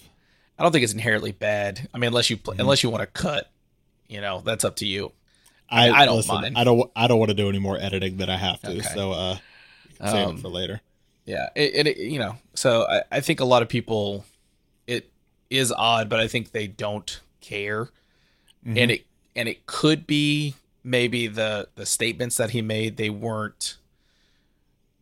[0.58, 1.88] I don't think it's inherently bad.
[1.92, 2.58] I mean, unless you Mhm.
[2.58, 3.50] unless you want to cut,
[4.08, 5.12] you know, that's up to you.
[5.68, 6.56] I, I don't listen, mind.
[6.56, 6.90] I don't.
[6.94, 8.70] I don't want to do any more editing than I have to.
[8.70, 8.80] Okay.
[8.94, 9.38] So uh,
[10.00, 10.80] save Um, it for later.
[11.24, 14.24] Yeah, it, it, it- you know, so I, I think a lot of people,
[14.86, 15.10] it
[15.50, 17.86] is odd, but I think they don't care,
[18.64, 18.80] Mhm.
[18.80, 19.04] and it
[19.36, 23.76] and it could be maybe the the statements that he made they weren't.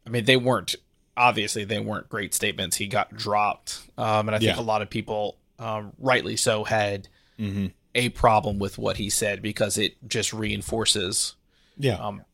[0.07, 0.75] I mean, they weren't
[1.17, 2.77] obviously they weren't great statements.
[2.77, 4.61] He got dropped, um, and I think Yeah.
[4.61, 7.67] a lot of people, um, rightly so, had hmm
[7.97, 11.37] a problem with what he said because it just reinforces
[11.79, 11.95] Yeah.
[12.05, 12.25] um,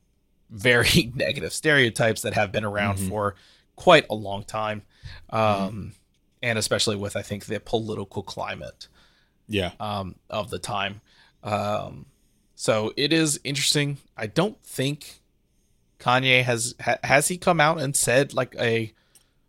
[0.49, 3.09] very negative stereotypes that have been around Mhm.
[3.11, 3.35] for
[3.77, 4.83] quite a long time,
[5.29, 5.93] um,
[6.43, 8.89] and especially with I think the political climate
[9.49, 9.73] yeah.
[9.79, 11.03] um, of the time.
[11.43, 12.07] Um,
[12.55, 13.99] so it is interesting.
[14.17, 15.21] I don't think
[15.99, 18.93] Kanye has ha- has he come out and said like a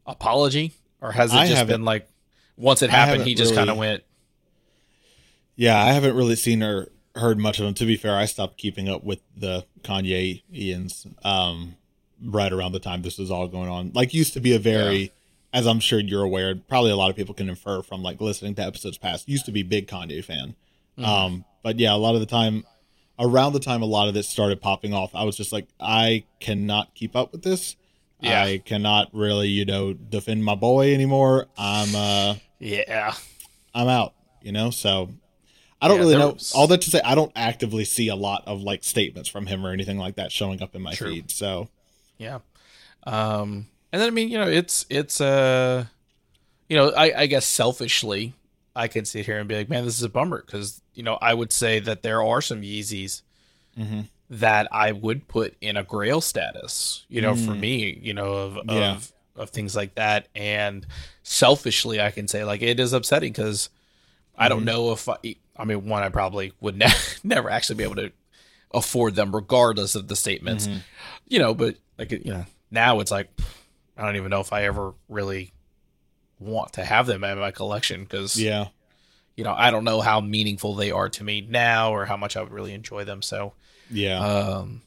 [0.07, 2.09] apology, or has it I just been like
[2.57, 4.03] once it happened, he just really- kind of went.
[5.55, 7.73] Yeah, I haven't really seen or heard much of him.
[7.75, 11.75] To be fair, I stopped keeping up with the Kanye Ian's um,
[12.23, 13.91] right around the time this was all going on.
[13.93, 15.11] Like, used to be a very,
[15.53, 18.55] as I'm sure you're aware, probably a lot of people can infer from like listening
[18.55, 19.27] to episodes past.
[19.29, 20.55] Used to be big Kanye fan,
[20.97, 21.05] Mm-hmm.
[21.05, 22.65] um, but yeah, a lot of the time,
[23.19, 26.25] around the time a lot of this started popping off, I was just like, I
[26.39, 27.75] cannot keep up with this.
[28.19, 28.43] Yeah.
[28.43, 31.47] I cannot really, you know, defend my boy anymore.
[31.57, 33.15] I'm uh Yeah,
[33.73, 34.69] I'm out, you know?
[34.69, 35.09] So
[35.81, 36.29] I don't Yeah, really know.
[36.33, 39.47] was- All that to say, I don't actively see a lot of like statements from
[39.47, 41.09] him or anything like that showing up in my True.
[41.13, 41.31] feed.
[41.31, 41.69] So
[42.19, 42.39] yeah.
[43.07, 45.85] Um, and then I mean, you know, it's it's uh,
[46.69, 48.33] you know, I I guess selfishly,
[48.75, 51.17] I can sit here and be like, man, this is a bummer because you know
[51.21, 53.21] I would say that there are some Yeezys
[53.77, 54.07] Mhm.
[54.29, 57.59] that I would put in a Grail status, you know, for Mm.
[57.59, 58.91] me, you know, of Yeah.
[58.95, 60.27] of of things like that.
[60.35, 60.85] And
[61.23, 63.69] selfishly, I can say like it is upsetting because
[64.37, 64.65] I don't Mhm.
[64.65, 65.15] know if I,
[65.55, 66.91] I mean, one, I probably would ne-
[67.23, 68.11] never actually be able to
[68.73, 70.81] afford them, regardless of the statements, Mhm.
[71.27, 71.53] you know.
[71.53, 73.29] But like, you know, now it's like
[73.97, 75.51] I don't even know if I ever really
[76.41, 78.67] want to have them in my collection because yeah,
[79.35, 82.35] you know I don't know how meaningful they are to me now or how much
[82.35, 83.21] I would really enjoy them.
[83.21, 83.53] So
[83.89, 84.81] yeah, um,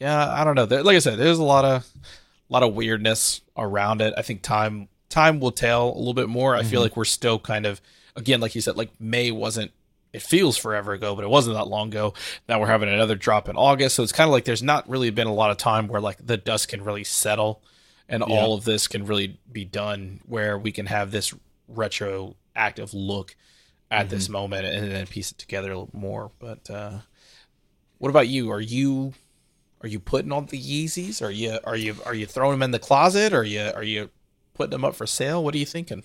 [0.00, 0.66] yeah, I don't know.
[0.66, 4.14] There, like I said, there's a lot of a lot of weirdness around it.
[4.16, 6.54] I think time time will tell a little bit more.
[6.54, 6.84] I feel Mhm.
[6.84, 7.80] like we're still kind of
[8.16, 9.72] again, like you said, like May wasn't.
[10.10, 12.14] It feels forever ago, but it wasn't that long ago.
[12.48, 15.10] Now we're having another drop in August, so it's kind of like there's not really
[15.10, 17.60] been a lot of time where like the dust can really settle,
[18.08, 18.34] and Yeah.
[18.34, 21.34] all of this can really be done where we can have this
[21.68, 23.36] retroactive look
[23.90, 26.30] at this moment and then piece it together a little more.
[26.38, 26.98] But uh,
[27.98, 28.50] what about you?
[28.50, 29.14] Are you
[29.80, 31.22] are you putting on the Yeezys?
[31.22, 33.32] Are you are you are you throwing them in the closet?
[33.32, 34.10] Are you are you
[34.54, 35.42] putting them up for sale?
[35.42, 36.02] What are you thinking?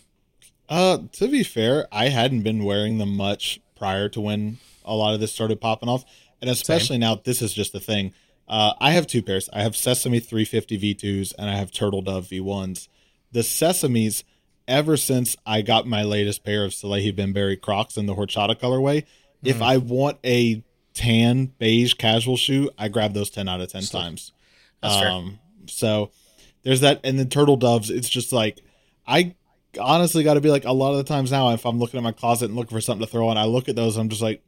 [0.70, 5.14] Uh, to be fair, I hadn't been wearing them much prior to when a lot
[5.14, 6.06] of this started popping off,
[6.42, 8.14] and especially now, this is just the thing.
[8.48, 9.50] Uh, I have two pairs.
[9.54, 12.88] I have Sesame 350 V2s and I have Turtle Dove V1s.
[13.32, 14.24] The Sesames,
[14.68, 19.06] ever since I got my latest pair of Salehe Bembury Crocs in the horchata colorway,
[19.44, 19.64] if Mm-hmm.
[19.64, 24.02] I want a tan beige casual shoe, I grab those 10 out of 10 Still-
[24.02, 24.32] times.
[24.82, 25.10] That's fair.
[25.10, 26.12] Um, so
[26.64, 27.90] there's that, and then turtle doves.
[27.90, 28.60] It's just like
[29.08, 29.34] I
[29.80, 32.04] honestly got to be like a lot of the times now, if I'm looking at
[32.04, 33.96] my closet and looking for something to throw on, I look at those.
[33.98, 34.44] I'm just like,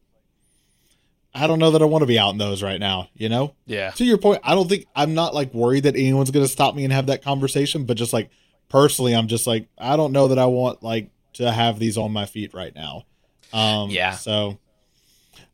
[1.36, 3.10] I don't know that I want to be out in those right now.
[3.14, 6.32] You know, Yeah, to your point, I don't think I'm not like worried that anyone's
[6.32, 8.30] going to stop me and have that conversation, but just like
[8.70, 12.12] personally, I'm just like I don't know that I want like to have these on
[12.14, 13.04] my feet right now.
[13.52, 14.12] Um, Yeah.
[14.12, 14.58] So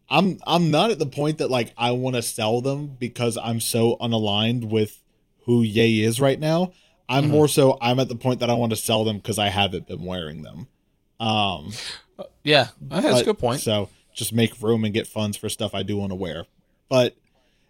[0.10, 3.60] I'm I'm not at the point that like I want to sell them because I'm
[3.60, 5.00] so unaligned with
[5.46, 6.74] who Ye is right now.
[7.10, 7.30] I'm Mhm.
[7.30, 9.88] more so I'm at the point that I want to sell them because I haven't
[9.88, 10.68] been wearing them.
[11.20, 11.72] Um,
[12.44, 13.62] yeah, that's a good point.
[13.62, 16.46] So just make room and get funds for stuff I do want to wear.
[16.90, 17.16] But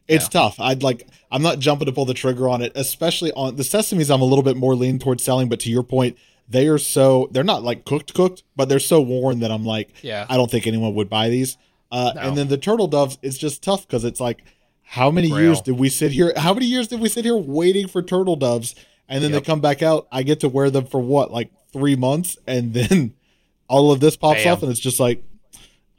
[0.07, 0.59] it's tough.
[0.59, 4.13] I'd like I'm not jumping to pull the trigger on it, especially on the sesames.
[4.13, 6.17] I'm a little bit more lean towards selling, but to your point,
[6.49, 9.89] they are so they're not like cooked cooked, but they're so worn that I'm like
[10.01, 11.57] Yeah, I don't think anyone would buy these.
[11.91, 12.21] Uh, No.
[12.21, 14.43] And then the turtle doves, it's just tough because it's like,
[14.83, 15.43] how many Grail.
[15.43, 16.33] years did we sit here?
[16.35, 18.75] How many years did we sit here waiting for turtle doves?
[19.07, 19.43] And then Yep.
[19.43, 20.07] they come back out.
[20.11, 23.13] I get to wear them for what, like three months, and then
[23.67, 24.53] all of this pops Bam.
[24.53, 25.23] off, and it's just like,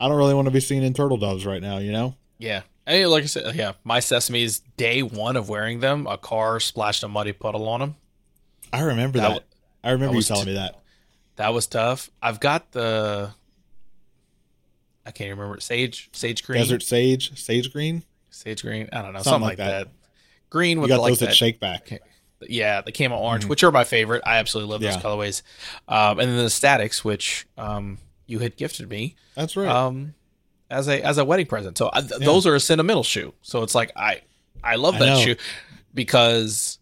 [0.03, 1.79] I don't really want to be seen in turtle doves right now.
[1.79, 2.17] You know?
[2.39, 2.63] yeah.
[2.85, 7.05] And like I said, yeah, my sesames day one of wearing them, a car splashed
[7.05, 7.95] a muddy puddle on them.
[8.73, 9.45] I remember That that.
[9.85, 10.81] I remember that you telling t- me that.
[11.37, 12.11] That was tough.
[12.21, 13.31] I've got the
[15.07, 18.03] I can't remember sage sage green Desert sage, sage green.
[18.31, 18.89] sage green.
[18.93, 19.85] I don't know Something something, like like that.
[19.87, 19.93] that.
[20.51, 21.27] Green You with got like those that.
[21.27, 22.01] that shake back.
[22.49, 23.49] yeah, the camo orange, Mhm.
[23.49, 24.23] which are my favorite.
[24.27, 24.93] I absolutely love Yeah.
[24.97, 25.43] those colorways.
[25.89, 29.69] Um, and then the statics, which um, you had gifted me That's right.
[29.69, 30.15] um,
[30.71, 31.77] as a as a wedding present.
[31.79, 32.27] So I, th- Yeah.
[32.27, 33.35] those are a sentimental shoe.
[33.43, 34.23] So it's like I
[34.65, 35.21] I love that know.
[35.21, 35.37] shoe
[35.95, 36.79] because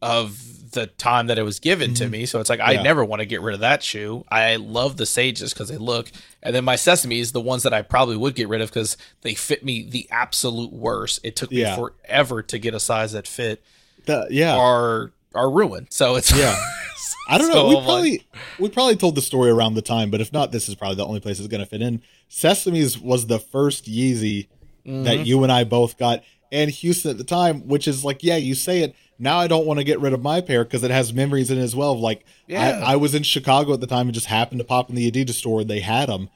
[0.00, 2.10] of the time that it was given to Mhm.
[2.10, 2.26] me.
[2.26, 2.82] So it's like I Yeah.
[2.82, 4.24] never want to get rid of that shoe.
[4.30, 6.10] I love the sages because they look,
[6.42, 9.34] and then my sesames, the ones that I probably would get rid of because they
[9.34, 11.20] fit me the absolute worst.
[11.24, 11.74] It took me Yeah.
[11.76, 13.62] forever to get a size that fit.
[14.04, 14.56] The- yeah.
[14.56, 15.88] Are are ruined.
[15.90, 16.58] So it's Yeah.
[17.28, 17.68] I don't know.
[17.68, 18.22] We I'm like- probably
[18.58, 21.06] we probably told the story around the time, but if not, this is probably the
[21.06, 22.00] only place it's going to fit in.
[22.30, 24.46] Sesame's was the first Yeezy
[24.84, 25.26] that Mhm.
[25.26, 28.54] you and I both got, and Houston at the time, which is like, yeah, you
[28.54, 28.94] say it.
[29.18, 31.58] Now I don't want to get rid of my pair because it has memories in
[31.58, 31.92] it as well.
[31.92, 32.80] of, Like Yeah.
[32.84, 35.10] I, I was in Chicago at the time and just happened to pop in the
[35.10, 35.60] Adidas store.
[35.60, 36.30] and They had them,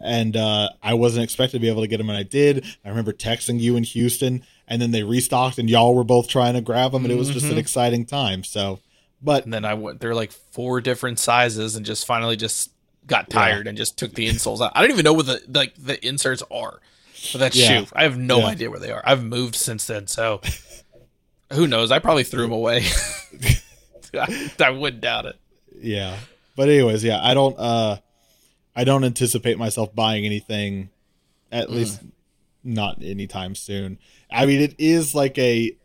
[0.00, 2.64] and uh, I wasn't expected to be able to get them, and I did.
[2.84, 6.54] I remember texting you in Houston, and then they restocked, and y'all were both trying
[6.54, 7.58] to grab them, and it was just an Mhm.
[7.58, 8.44] exciting time.
[8.44, 8.78] So
[9.22, 10.00] But And then I went.
[10.00, 12.70] They're like four different sizes, and just finally just
[13.06, 14.72] got tired and just took the insoles out.
[14.74, 16.80] I don't even know what the like the inserts are
[17.30, 17.84] for that Yeah.
[17.84, 17.86] shoe.
[17.94, 18.46] I have no Yeah.
[18.46, 19.02] idea where they are.
[19.04, 20.40] I've moved since then, so
[21.52, 21.90] who knows?
[21.90, 22.84] I probably threw them away.
[24.14, 25.36] I, I wouldn't doubt it.
[25.80, 26.18] yeah.
[26.56, 27.98] But anyways, yeah, I don't uh
[28.74, 30.90] I don't anticipate myself buying anything
[31.52, 32.00] at least
[32.64, 33.98] not anytime soon.
[34.30, 35.76] I mean, it is like a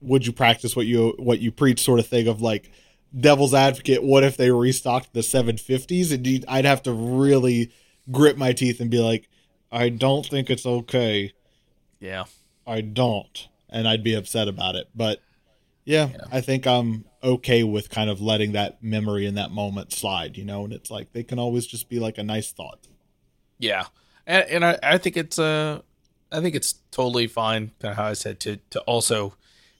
[0.00, 2.70] would you practice what you what you preach sort of thing of like
[3.18, 7.72] devil's advocate what if they restocked the 750s and I'd have to really
[8.10, 9.28] grit my teeth and be like
[9.70, 11.32] I don't think it's okay.
[12.00, 12.24] Yeah.
[12.66, 14.88] I don't, and I'd be upset about it.
[14.94, 15.20] But
[15.84, 20.36] yeah, I think I'm okay with kind of letting that memory in that moment slide,
[20.36, 20.64] you know.
[20.64, 22.86] And it's like they can always just be like a nice thought.
[23.58, 23.86] Yeah,
[24.26, 25.80] and, and I, I think it's uh,
[26.30, 27.72] I think it's totally fine.
[27.80, 29.34] Kind of how I said to to also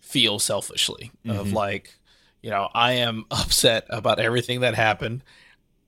[0.09, 1.95] feel selfishly of like,
[2.41, 5.23] you know, I am upset about everything that happened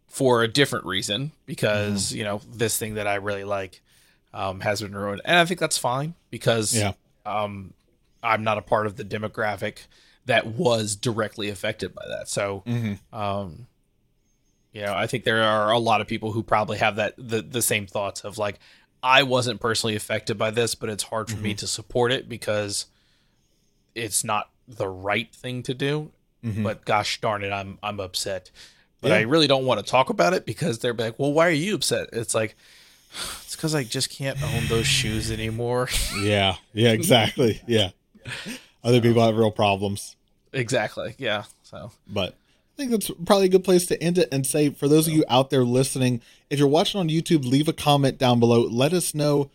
[0.09, 3.80] for a different reason because you know this thing that I really like
[4.35, 6.92] um, has been ruined, and I think that's fine because Yeah,
[7.24, 7.72] um,
[8.22, 9.87] I'm not a part of the demographic
[10.26, 12.28] that was directly affected by that.
[12.28, 12.62] So,
[13.12, 13.66] um,
[14.72, 17.40] you know, I think there are a lot of people who probably have that the
[17.40, 18.59] the same thoughts of like,
[19.02, 22.87] I wasn't personally affected by this, but it's hard for me to support it because
[23.94, 26.11] it's not the right thing to do.
[26.44, 26.62] Mm-hmm.
[26.62, 28.50] But gosh darn it, I'm I'm upset.
[29.00, 29.16] But Yeah.
[29.16, 31.74] I really don't want to talk about it because they're like, well, why are you
[31.74, 32.09] upset?
[32.12, 32.57] It's like,
[33.42, 35.88] it's because I just can't own those shoes anymore.
[36.20, 37.61] yeah, yeah, exactly.
[37.66, 37.90] Yeah,
[38.83, 40.16] other people have real problems,
[40.53, 41.14] exactly.
[41.18, 41.44] Yeah.
[41.62, 41.92] So.
[42.09, 45.07] but I think that's probably a good place to end it and say for those
[45.07, 48.62] of you out there listening, if you're watching on YouTube, leave a comment down below.
[48.62, 49.50] Let us know.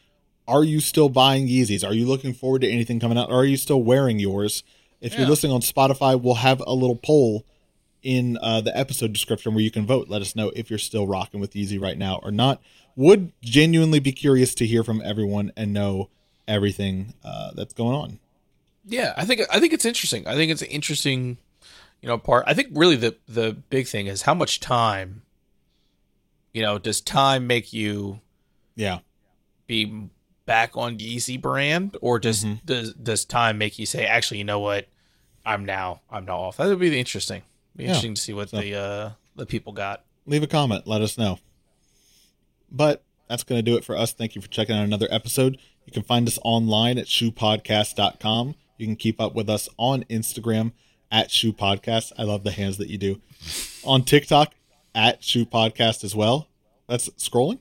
[0.48, 1.88] Are you still buying Yeezys?
[1.88, 3.30] Are you looking forward to anything coming out?
[3.30, 4.64] Or are you still wearing yours?
[5.02, 7.46] If you're listening on Spotify, we'll have a little poll
[8.02, 10.08] in uh, the episode description where you can vote.
[10.10, 12.62] Let us know if you're still rocking with Yeezy right now or not.
[12.96, 16.10] Would genuinely be curious to hear from everyone and know
[16.48, 18.20] everything uh, that's going on.
[18.86, 20.28] Yeah, I think I think it's interesting.
[20.28, 21.38] I think it's an interesting,
[22.02, 22.46] you know, part.
[22.48, 25.24] I think really the the big thing is how much time.
[26.54, 28.22] You know, does time make you
[28.76, 29.00] Yeah,
[29.68, 30.10] be
[30.46, 32.66] back on Yeezy brand, or does Mm-hmm.
[32.66, 34.88] does does time make you say, actually, you know what,
[35.46, 36.58] I'm now I'm now off.
[36.58, 37.44] That would be interesting.
[37.76, 37.90] Be Yeah.
[37.90, 40.04] interesting to see what So- the uh the people got.
[40.26, 40.88] leave a comment.
[40.88, 41.40] Let us know.
[42.72, 44.12] But that's going to do it for us.
[44.14, 45.58] Thank you for checking out another episode.
[45.86, 48.56] You can find us online at shoepodcast.com.
[48.78, 50.72] You can keep up with us on Instagram
[51.12, 52.12] at Shoe Podcast.
[52.18, 53.22] I love the hands that you do.
[53.84, 54.54] On TikTok
[54.94, 56.48] at Shoe Podcast as well.
[56.88, 57.60] That's scrolling?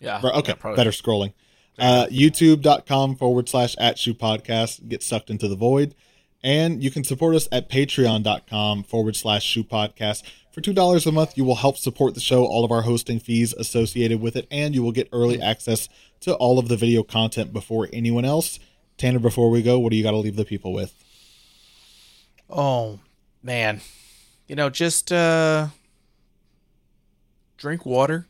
[0.00, 0.20] Yeah.
[0.22, 1.32] Okay, yeah, better scrolling.
[1.78, 4.88] Uh, YouTube.com forward slash at Shoe Podcast.
[4.88, 5.94] Get sucked into the void.
[6.42, 10.22] And you can support us at patreon.com forward slash shoe podcast.
[10.52, 13.52] For $2 a month, you will help support the show, all of our hosting fees
[13.54, 15.88] associated with it, and you will get early access
[16.20, 18.58] to all of the video content before anyone else.
[18.96, 20.94] Tanner, before we go, what do you got to leave the people with?
[22.48, 23.00] Oh
[23.42, 23.80] man,
[24.46, 25.68] you know, just uh,
[27.56, 28.26] drink water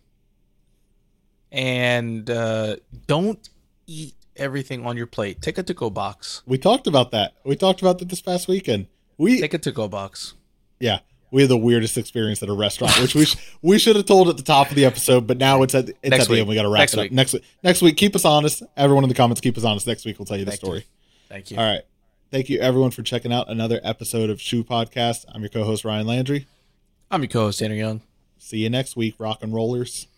[1.56, 3.48] and uh, don't
[3.86, 5.40] eat everything on your plate.
[5.40, 6.42] Take a to-go box.
[6.46, 7.32] We talked about that.
[7.44, 8.86] We talked about that this past weekend.
[9.18, 10.34] We Take a to-go box.
[10.78, 10.98] yeah,
[11.30, 14.28] we had the weirdest experience at a restaurant, which we sh- we should have told
[14.28, 16.48] at the top of the episode, but now it's at it's Next at the end.
[16.48, 17.12] We got to wrap Next it up week.
[17.12, 17.42] next week.
[17.62, 18.62] Next week, keep us honest.
[18.76, 19.86] Everyone in the comments, keep us honest.
[19.86, 20.66] Next week, we'll tell you the Thank you.
[20.66, 20.84] story.
[21.30, 21.56] Thank you.
[21.58, 21.82] All right.
[22.30, 25.24] Thank you, everyone, for checking out another episode of Shoe Podcast.
[25.32, 26.46] I'm your co-host Ryan Landry.
[27.10, 28.02] I'm your co-host Tanner Young.
[28.38, 30.08] See you next week, rock and rollers.